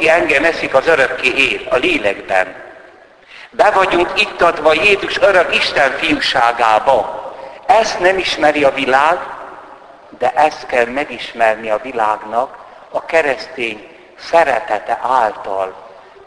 Aki 0.00 0.08
engem 0.08 0.44
eszik, 0.44 0.74
az 0.74 0.86
örökké 0.86 1.28
él, 1.28 1.60
a 1.68 1.76
lélekben. 1.76 2.54
Be 3.50 3.70
vagyunk 3.70 4.12
adva 4.38 4.72
Jézus 4.72 5.18
örök 5.18 5.54
Isten 5.54 5.90
fiúságába. 5.90 7.34
Ezt 7.66 7.98
nem 7.98 8.18
ismeri 8.18 8.64
a 8.64 8.72
világ, 8.72 9.18
de 10.18 10.32
ezt 10.34 10.66
kell 10.66 10.84
megismerni 10.84 11.70
a 11.70 11.80
világnak 11.82 12.56
a 12.90 13.04
keresztény 13.04 13.88
szeretete 14.18 15.00
által 15.02 15.74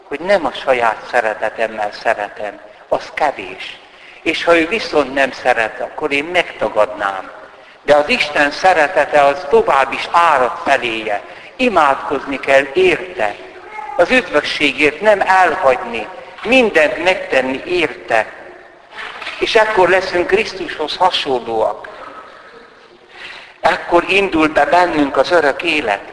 hogy 0.08 0.20
nem 0.20 0.46
a 0.46 0.52
saját 0.52 1.06
szeretetemmel 1.10 1.92
szeretem, 1.92 2.60
az 2.88 3.10
kevés. 3.14 3.78
És 4.22 4.44
ha 4.44 4.56
ő 4.56 4.66
viszont 4.68 5.14
nem 5.14 5.32
szeret, 5.32 5.80
akkor 5.80 6.12
én 6.12 6.24
megtagadnám. 6.24 7.30
De 7.82 7.94
az 7.94 8.08
Isten 8.08 8.50
szeretete 8.50 9.22
az 9.22 9.46
tovább 9.48 9.92
is 9.92 10.08
árad 10.12 10.52
feléje. 10.64 11.22
Imádkozni 11.56 12.40
kell 12.40 12.64
érte. 12.72 13.34
Az 13.96 14.10
üdvösségért 14.10 15.00
nem 15.00 15.20
elhagyni, 15.20 16.08
mindent 16.42 17.04
megtenni 17.04 17.62
érte. 17.66 18.32
És 19.40 19.54
ekkor 19.54 19.88
leszünk 19.88 20.26
Krisztushoz 20.26 20.96
hasonlóak. 20.96 21.88
Ekkor 23.60 24.04
indul 24.08 24.48
be 24.48 24.64
bennünk 24.64 25.16
az 25.16 25.30
örök 25.30 25.62
élet. 25.62 26.12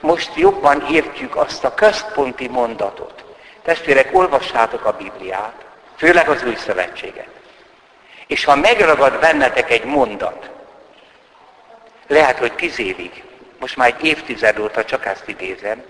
Most 0.00 0.30
jobban 0.34 0.86
értjük 0.90 1.36
azt 1.36 1.64
a 1.64 1.74
központi 1.74 2.48
mondatot. 2.48 3.24
Testvérek, 3.62 4.08
olvassátok 4.12 4.84
a 4.84 4.92
Bibliát, 4.92 5.54
főleg 5.96 6.28
az 6.28 6.42
új 6.44 6.54
szövetséget. 6.54 7.28
És 8.26 8.44
ha 8.44 8.56
megragad 8.56 9.18
bennetek 9.18 9.70
egy 9.70 9.84
mondat, 9.84 10.50
lehet, 12.06 12.38
hogy 12.38 12.52
tíz 12.52 12.78
évig, 12.78 13.22
most 13.60 13.76
már 13.76 13.88
egy 13.88 14.04
évtized 14.04 14.58
óta 14.58 14.84
csak 14.84 15.06
ezt 15.06 15.28
idézem, 15.28 15.82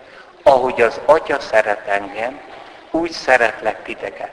ahogy 0.43 0.83
az 0.83 1.01
Atya 1.05 1.41
szeret 1.41 1.87
engem, 1.87 2.41
úgy 2.91 3.11
szeretlek 3.11 3.83
titeket. 3.83 4.33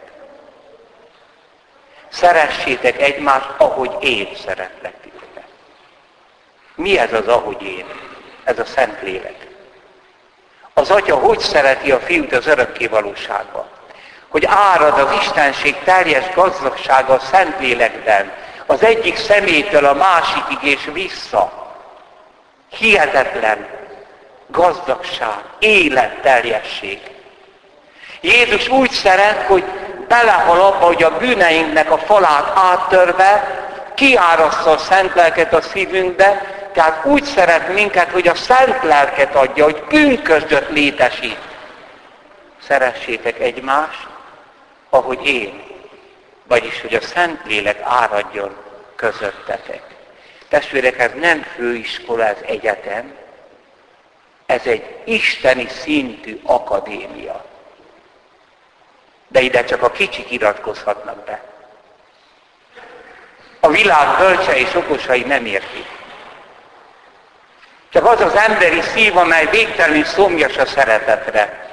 Szeressétek 2.09 3.01
egymást, 3.01 3.49
ahogy 3.57 3.95
én 3.99 4.29
szeretlek 4.35 4.93
titeket. 5.01 5.47
Mi 6.75 6.97
ez 6.97 7.13
az, 7.13 7.27
ahogy 7.27 7.61
én? 7.61 7.85
Ez 8.43 8.59
a 8.59 8.65
Szentlélek. 8.65 9.47
Az 10.73 10.91
atya 10.91 11.15
hogy 11.15 11.39
szereti 11.39 11.91
a 11.91 11.99
fiút 11.99 12.33
az 12.33 12.47
örökké 12.47 12.87
valóságba? 12.87 13.67
Hogy 14.27 14.45
árad 14.45 14.99
az 14.99 15.13
Istenség 15.21 15.75
teljes 15.83 16.33
gazdagsága 16.33 17.13
a 17.13 17.19
Szentlélekben, 17.19 18.31
az 18.65 18.83
egyik 18.83 19.17
szemétől 19.17 19.85
a 19.85 19.93
másikig 19.93 20.57
és 20.61 20.89
vissza. 20.93 21.73
Hihetetlen 22.69 23.78
gazdagság, 24.51 25.39
életteljesség. 25.59 26.99
Jézus 28.21 28.67
úgy 28.67 28.91
szeret, 28.91 29.41
hogy 29.41 29.63
belehal 30.07 30.61
abba, 30.61 30.85
hogy 30.85 31.03
a 31.03 31.17
bűneinknek 31.17 31.91
a 31.91 31.97
falát 31.97 32.51
áttörve 32.55 33.57
kiárassza 33.95 34.71
a 34.71 34.77
szent 34.77 35.13
lelket 35.13 35.53
a 35.53 35.61
szívünkbe, 35.61 36.57
tehát 36.73 37.05
úgy 37.05 37.23
szeret 37.23 37.73
minket, 37.73 38.11
hogy 38.11 38.27
a 38.27 38.35
szent 38.35 38.83
lelket 38.83 39.35
adja, 39.35 39.63
hogy 39.63 39.83
bűnközött 39.89 40.69
létesít. 40.69 41.39
Szeressétek 42.67 43.39
egymást, 43.39 44.07
ahogy 44.89 45.27
én. 45.27 45.63
Vagyis, 46.47 46.81
hogy 46.81 46.93
a 46.93 47.01
szent 47.01 47.41
lélek 47.45 47.79
áradjon 47.83 48.55
közöttetek. 48.95 49.81
Testvérek, 50.49 50.99
ez 50.99 51.11
nem 51.19 51.41
főiskola, 51.55 52.25
ez 52.25 52.37
egyetem. 52.45 53.13
Ez 54.49 54.65
egy 54.65 55.01
isteni 55.05 55.67
szintű 55.67 56.39
akadémia. 56.43 57.45
De 59.27 59.39
ide 59.41 59.63
csak 59.63 59.81
a 59.81 59.91
kicsik 59.91 60.31
iratkozhatnak 60.31 61.23
be. 61.25 61.43
A 63.59 63.67
világ 63.67 64.17
bölcse 64.17 64.57
és 64.57 64.73
okosai 64.73 65.21
nem 65.21 65.45
értik. 65.45 65.85
Csak 67.89 68.05
az 68.05 68.21
az 68.21 68.35
emberi 68.35 68.81
szív, 68.81 69.17
amely 69.17 69.45
végtelenül 69.45 70.03
szomjas 70.03 70.57
a 70.57 70.65
szeretetre. 70.65 71.69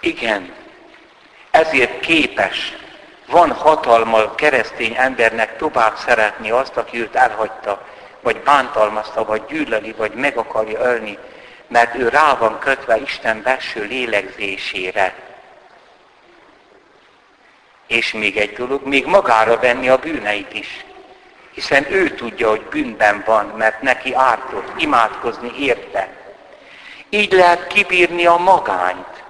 Igen, 0.00 0.54
ezért 1.50 2.00
képes, 2.00 2.76
van 3.26 3.52
hatalma 3.52 4.18
a 4.18 4.34
keresztény 4.34 4.94
embernek 4.96 5.56
tovább 5.56 5.96
szeretni 5.96 6.50
azt, 6.50 6.76
aki 6.76 7.00
őt 7.00 7.14
elhagyta, 7.14 7.90
vagy 8.22 8.40
bántalmazta, 8.40 9.24
vagy 9.24 9.42
gyűlöli, 9.48 9.92
vagy 9.92 10.12
meg 10.12 10.36
akarja 10.36 10.80
ölni, 10.80 11.18
mert 11.66 11.94
ő 11.94 12.08
rá 12.08 12.34
van 12.34 12.58
kötve 12.58 12.96
Isten 12.96 13.42
belső 13.42 13.84
lélegzésére. 13.84 15.14
És 17.86 18.12
még 18.12 18.36
egy 18.36 18.52
dolog, 18.52 18.86
még 18.86 19.06
magára 19.06 19.58
venni 19.58 19.88
a 19.88 19.96
bűneit 19.96 20.54
is. 20.54 20.84
Hiszen 21.52 21.92
ő 21.92 22.10
tudja, 22.10 22.48
hogy 22.48 22.62
bűnben 22.62 23.22
van, 23.26 23.46
mert 23.46 23.82
neki 23.82 24.14
ártott, 24.14 24.72
imádkozni 24.76 25.52
érte. 25.58 26.08
Így 27.10 27.32
lehet 27.32 27.66
kibírni 27.66 28.26
a 28.26 28.36
magányt. 28.36 29.22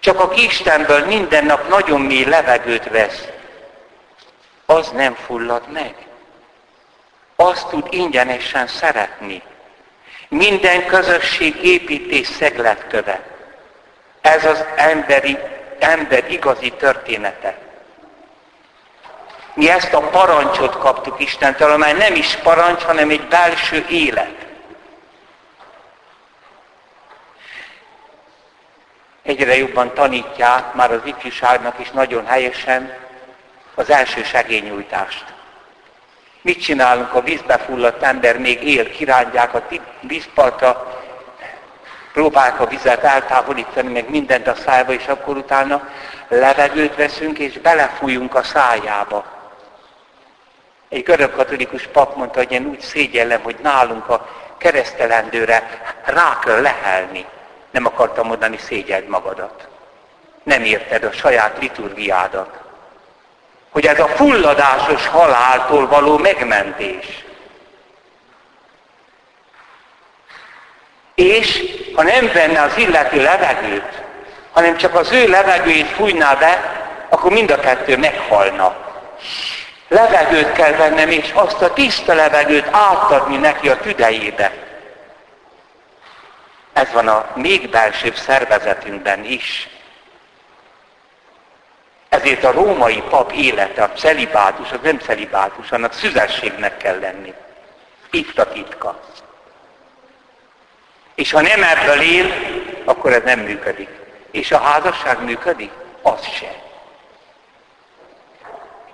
Csak 0.00 0.20
aki 0.20 0.44
Istenből 0.44 1.06
minden 1.06 1.44
nap 1.44 1.68
nagyon 1.68 2.00
mély 2.00 2.24
levegőt 2.24 2.88
vesz, 2.88 3.28
az 4.72 4.90
nem 4.90 5.14
fullad 5.14 5.68
meg. 5.72 5.94
Azt 7.36 7.68
tud 7.68 7.86
ingyenesen 7.90 8.66
szeretni. 8.66 9.42
Minden 10.28 10.86
közösség 10.86 11.64
építés 11.64 12.26
szegletköve. 12.26 13.20
Ez 14.20 14.44
az 14.44 14.64
emberi, 14.76 15.38
ember 15.78 16.30
igazi 16.30 16.70
története. 16.70 17.58
Mi 19.54 19.70
ezt 19.70 19.92
a 19.92 20.00
parancsot 20.00 20.78
kaptuk 20.78 21.20
Istentől, 21.20 21.70
amely 21.70 21.92
nem 21.92 22.14
is 22.14 22.36
parancs, 22.36 22.82
hanem 22.82 23.10
egy 23.10 23.28
belső 23.28 23.86
élet. 23.88 24.46
Egyre 29.22 29.56
jobban 29.56 29.94
tanítják, 29.94 30.74
már 30.74 30.92
az 30.92 31.00
ifjúságnak 31.04 31.78
is 31.78 31.90
nagyon 31.90 32.26
helyesen, 32.26 33.01
az 33.74 33.90
első 33.90 34.22
segényújtást. 34.22 35.24
Mit 36.42 36.62
csinálunk, 36.62 37.14
a 37.14 37.20
vízbe 37.20 37.58
fulladt 37.58 38.02
ember 38.02 38.38
még 38.38 38.68
él, 38.68 38.90
kirándják 38.90 39.54
a 39.54 39.62
vízpartra, 40.00 41.02
próbálják 42.12 42.60
a 42.60 42.66
vizet 42.66 43.04
eltávolítani, 43.04 43.92
meg 43.92 44.10
mindent 44.10 44.46
a 44.46 44.54
szájba, 44.54 44.92
és 44.92 45.06
akkor 45.06 45.36
utána 45.36 45.88
levegőt 46.28 46.96
veszünk, 46.96 47.38
és 47.38 47.58
belefújunk 47.58 48.34
a 48.34 48.42
szájába 48.42 49.24
Egy 50.88 51.02
görög 51.02 51.34
katolikus 51.34 51.86
pap 51.86 52.16
mondta, 52.16 52.38
hogy 52.38 52.52
én 52.52 52.66
úgy 52.66 52.80
szégyellem, 52.80 53.42
hogy 53.42 53.56
nálunk 53.62 54.08
a 54.08 54.28
keresztelendőre 54.58 55.80
rá 56.04 56.38
kell 56.44 56.60
lehelni. 56.60 57.26
Nem 57.70 57.86
akartam 57.86 58.26
mondani 58.26 58.56
szégyeld 58.56 59.08
magadat. 59.08 59.68
Nem 60.42 60.64
érted 60.64 61.04
a 61.04 61.12
saját 61.12 61.58
liturgiádat. 61.60 62.61
Hogy 63.72 63.86
ez 63.86 64.00
a 64.00 64.08
fulladásos 64.08 65.06
haláltól 65.06 65.86
való 65.86 66.18
megmentés. 66.18 67.24
És 71.14 71.62
ha 71.94 72.02
nem 72.02 72.30
venne 72.32 72.62
az 72.62 72.76
illető 72.76 73.22
levegőt, 73.22 74.02
hanem 74.52 74.76
csak 74.76 74.94
az 74.94 75.12
ő 75.12 75.28
levegőjét 75.28 75.86
fújná 75.86 76.34
be, 76.34 76.80
akkor 77.08 77.32
mind 77.32 77.50
a 77.50 77.60
kettő 77.60 77.96
meghalna. 77.96 78.76
Levegőt 79.88 80.52
kell 80.52 80.72
vennem, 80.72 81.10
és 81.10 81.30
azt 81.34 81.62
a 81.62 81.72
tiszta 81.72 82.14
levegőt 82.14 82.68
átadni 82.70 83.36
neki 83.36 83.68
a 83.68 83.76
tüdejébe. 83.76 84.52
Ez 86.72 86.92
van 86.92 87.08
a 87.08 87.26
még 87.34 87.70
belsőbb 87.70 88.16
szervezetünkben 88.16 89.24
is. 89.24 89.68
Ezért 92.12 92.44
a 92.44 92.52
római 92.52 93.02
pap 93.08 93.32
élete, 93.32 93.82
a 93.82 93.92
celibátus, 93.92 94.70
az 94.72 94.78
nem 94.82 94.98
celibátus, 94.98 95.70
annak 95.70 95.92
szüzességnek 95.92 96.76
kell 96.76 96.98
lenni. 96.98 97.34
Itt 98.10 98.38
a 98.38 98.48
titka. 98.52 99.00
És 101.14 101.32
ha 101.32 101.40
nem 101.40 101.62
ebből 101.62 102.00
él, 102.00 102.32
akkor 102.84 103.12
ez 103.12 103.22
nem 103.24 103.38
működik. 103.38 103.88
És 104.30 104.52
a 104.52 104.58
házasság 104.58 105.24
működik? 105.24 105.70
Az 106.02 106.26
se. 106.26 106.54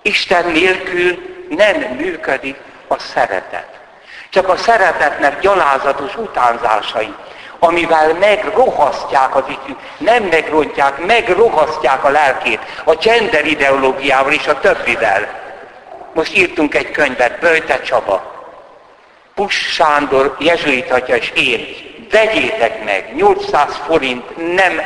Isten 0.03 0.47
nélkül 0.51 1.19
nem 1.49 1.81
működik 1.81 2.57
a 2.87 2.99
szeretet. 2.99 3.79
Csak 4.31 4.49
a 4.49 4.57
szeretetnek 4.57 5.41
gyalázatos 5.41 6.17
utánzásai, 6.17 7.15
amivel 7.59 8.15
megrohasztják 8.15 9.37
az 9.37 9.43
ifjú, 9.49 9.77
nem 9.99 10.23
megrontják, 10.23 11.07
megrohasztják 11.07 12.05
a 12.05 12.09
lelkét 12.09 12.61
a 12.85 12.95
gender 12.95 13.47
ideológiával 13.47 14.33
és 14.33 14.47
a 14.47 14.61
többivel. 14.61 15.29
Most 16.13 16.37
írtunk 16.37 16.75
egy 16.75 16.91
könyvet, 16.91 17.39
Böjte 17.39 17.81
Csaba, 17.81 18.37
Pus 19.35 19.55
Sándor, 19.55 20.37
jezsuitatja 20.39 21.17
és 21.17 21.33
én, 21.35 21.67
vegyétek 22.11 22.85
meg, 22.85 23.15
800 23.15 23.81
forint, 23.87 24.55
nem, 24.55 24.81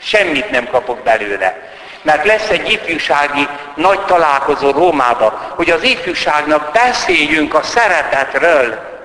semmit 0.00 0.50
nem 0.50 0.68
kapok 0.70 0.98
belőle. 0.98 1.56
Mert 2.02 2.26
lesz 2.26 2.48
egy 2.48 2.72
ifjúsági 2.72 3.48
nagy 3.74 4.04
találkozó 4.04 4.70
Rómába, 4.70 5.52
hogy 5.56 5.70
az 5.70 5.82
ifjúságnak 5.82 6.72
beszéljünk 6.72 7.54
a 7.54 7.62
szeretetről, 7.62 8.97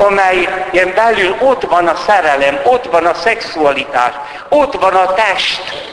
amelyen 0.00 0.94
belül 0.94 1.36
ott 1.40 1.62
van 1.62 1.88
a 1.88 1.94
szerelem, 1.94 2.60
ott 2.64 2.84
van 2.84 3.06
a 3.06 3.14
szexualitás, 3.14 4.14
ott 4.48 4.74
van 4.74 4.94
a 4.94 5.14
test, 5.14 5.88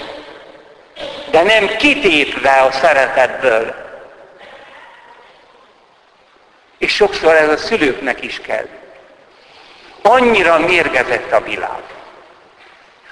de 1.32 1.43
nem 1.43 1.67
kitépve 1.67 2.52
a 2.52 2.72
szeretetből. 2.72 3.74
És 6.78 6.93
sokszor 6.93 7.36
ez 7.36 7.50
a 7.50 7.58
szülőknek 7.58 8.24
is 8.24 8.41
kell. 8.41 8.67
Annyira 10.02 10.60
mérgezett 10.60 11.32
a 11.32 11.41
világ. 11.41 11.82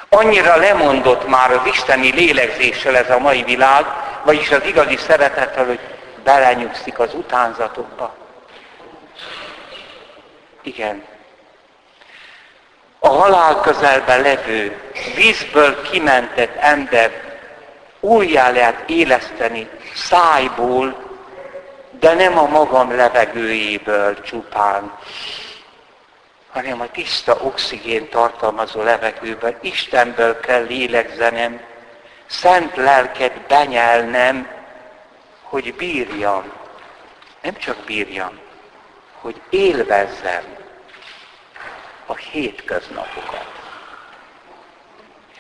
Annyira 0.10 0.56
lemondott 0.56 1.28
már 1.28 1.52
az 1.52 1.66
isteni 1.66 2.12
lélegzéssel 2.12 2.98
ez 2.98 3.10
a 3.10 3.20
mai 3.20 3.44
világ, 3.44 3.86
vagyis 4.24 4.52
az 4.52 4.66
igazi 4.66 4.98
szeretettel, 4.98 5.66
hogy 5.66 5.80
belenyugszik 6.24 7.00
az 7.00 7.14
utánzatokba. 7.14 8.25
Igen. 10.66 11.04
A 13.00 13.08
halál 13.08 13.62
közelben 13.62 14.22
levő, 14.22 14.82
vízből 15.16 15.82
kimentett 15.82 16.56
ember 16.56 17.12
újjá 18.00 18.50
lehet 18.50 18.90
éleszteni 18.90 19.70
szájból, 19.96 21.04
de 22.00 22.14
nem 22.14 22.38
a 22.38 22.48
magam 22.48 22.96
levegőjéből 22.96 24.22
csupán, 24.22 24.98
hanem 26.52 26.82
a 26.82 26.92
tiszta 26.92 27.38
oxigén 27.42 28.10
tartalmazó 28.10 28.82
levegőből, 28.82 29.58
Istenből 29.62 30.40
kell 30.40 30.64
lélegzenem, 30.64 31.62
szent 32.26 32.76
lelket 32.76 33.40
benyelnem, 33.48 34.48
hogy 35.42 35.74
bírjam. 35.74 36.52
Nem 37.42 37.58
csak 37.58 37.78
bírjam, 37.78 38.40
hogy 39.26 39.42
élvezzem 39.50 40.44
a 42.06 42.16
hétköznapokat. 42.16 43.46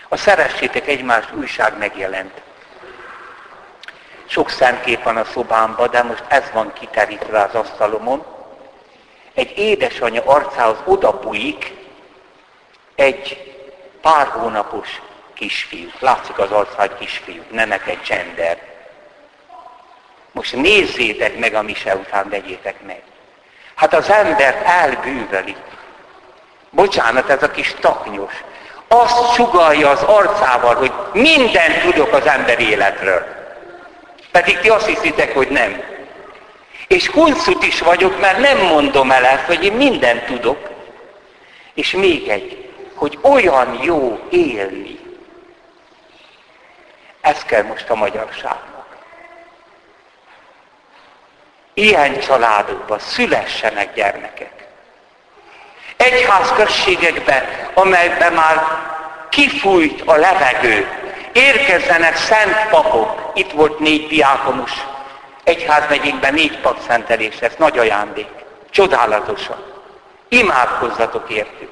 A 0.09 0.17
Szeressétek 0.17 0.87
egymást 0.87 1.33
újság 1.33 1.77
megjelent. 1.77 2.41
Sok 4.25 4.49
szemkép 4.49 5.03
van 5.03 5.17
a 5.17 5.23
szobámban, 5.23 5.89
de 5.91 6.03
most 6.03 6.23
ez 6.27 6.51
van 6.53 6.73
kiterítve 6.73 7.41
az 7.41 7.55
asztalomon 7.55 8.25
egy 9.33 9.57
édesanyja 9.57 10.23
arcához 10.25 10.77
odabújik 10.85 11.73
egy 12.95 13.53
pár 14.01 14.27
hónapos 14.27 15.01
kisfiú. 15.33 15.89
Látszik 15.99 16.37
az 16.37 16.51
arcán 16.51 16.97
kisfiú, 16.97 17.43
nemek 17.51 17.87
egy 17.87 18.01
gender. 18.07 18.61
Most 20.31 20.55
nézzétek 20.55 21.37
meg 21.37 21.53
a 21.53 21.61
mise 21.61 21.95
után, 21.95 22.29
vegyétek 22.29 22.81
meg. 22.81 23.03
Hát 23.75 23.93
az 23.93 24.09
embert 24.09 24.65
elbűveli. 24.67 25.55
Bocsánat, 26.69 27.29
ez 27.29 27.43
a 27.43 27.51
kis 27.51 27.75
taknyos. 27.79 28.33
Azt 28.87 29.33
sugalja 29.33 29.89
az 29.89 30.01
arcával, 30.01 30.75
hogy 30.75 30.91
mindent 31.13 31.81
tudok 31.81 32.13
az 32.13 32.25
ember 32.25 32.59
életről. 32.59 33.25
Pedig 34.31 34.59
ti 34.59 34.69
azt 34.69 34.85
hiszitek, 34.87 35.33
hogy 35.33 35.47
nem. 35.47 35.83
És 36.87 37.09
kunszut 37.09 37.63
is 37.63 37.79
vagyok, 37.79 38.19
mert 38.19 38.39
nem 38.39 38.57
mondom 38.57 39.11
el 39.11 39.25
ezt, 39.25 39.45
hogy 39.45 39.63
én 39.63 39.73
mindent 39.73 40.25
tudok. 40.25 40.69
És 41.73 41.91
még 41.91 42.27
egy, 42.27 42.69
hogy 42.95 43.19
olyan 43.21 43.79
jó 43.81 44.19
élni. 44.29 44.99
Ez 47.21 47.43
kell 47.43 47.63
most 47.63 47.89
a 47.89 47.95
magyarságnak. 47.95 48.74
Ilyen 51.77 52.19
családokban 52.19 52.99
szülessenek 52.99 53.93
gyermekek. 53.93 54.51
Egyházközségekben, 55.97 57.43
amelyben 57.73 58.33
már 58.33 58.61
kifújt 59.29 60.01
a 60.05 60.15
levegő, 60.15 60.87
érkezzenek 61.33 62.15
szent 62.15 62.67
papok. 62.69 63.31
Itt 63.33 63.51
volt 63.51 63.79
négy 63.79 64.07
diákonus 64.07 64.71
egyházmegyénkben 65.43 66.33
négy 66.33 66.59
pakszentelés 66.59 67.39
lesz, 67.39 67.55
nagy 67.57 67.77
ajándék. 67.77 68.29
Csodálatosan. 68.69 69.63
Imádkozzatok 70.29 71.29
értük. 71.29 71.71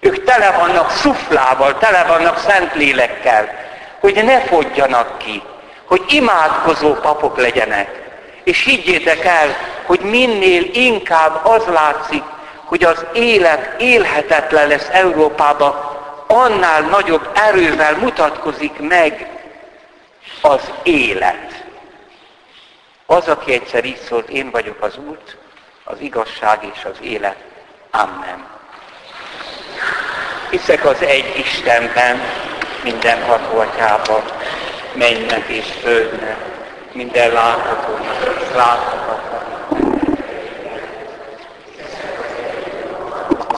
Ők 0.00 0.24
tele 0.24 0.50
vannak 0.50 0.90
szuflával, 0.90 1.78
tele 1.78 2.04
vannak 2.04 2.38
szentlélekkel, 2.38 3.54
hogy 4.00 4.24
ne 4.24 4.40
fogjanak 4.40 5.18
ki, 5.18 5.42
hogy 5.84 6.02
imádkozó 6.08 6.94
papok 6.94 7.36
legyenek. 7.36 8.01
És 8.44 8.64
higgyétek 8.64 9.24
el, 9.24 9.56
hogy 9.86 10.00
minél 10.00 10.64
inkább 10.72 11.46
az 11.46 11.64
látszik, 11.66 12.22
hogy 12.64 12.84
az 12.84 13.04
élet 13.12 13.80
élhetetlen 13.80 14.68
lesz 14.68 14.88
Európába, 14.90 15.92
annál 16.26 16.80
nagyobb 16.80 17.30
erővel 17.34 17.96
mutatkozik 17.96 18.78
meg 18.78 19.30
az 20.40 20.70
élet. 20.82 21.64
Az, 23.06 23.28
aki 23.28 23.52
egyszer 23.52 23.84
így 23.84 24.00
szólt, 24.08 24.28
én 24.28 24.50
vagyok 24.50 24.82
az 24.82 24.96
út, 24.96 25.36
az 25.84 26.00
igazság 26.00 26.72
és 26.74 26.84
az 26.84 26.96
élet. 27.00 27.36
Amen. 27.90 28.46
Hiszek 30.50 30.84
az 30.84 31.02
egy 31.02 31.38
Istenben, 31.38 32.20
minden 32.82 33.22
hatóatyában, 33.22 34.22
mennek 34.94 35.48
és 35.48 35.66
földnek, 35.80 36.51
minden 36.94 37.32
láthatónak 37.32 38.40
és 38.40 38.54
láthatatlan 38.54 39.51